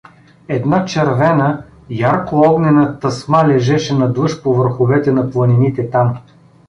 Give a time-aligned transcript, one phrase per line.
[0.47, 6.17] Една червена, яркоогнена тъсма лежеше надлъж по върховете на планините там.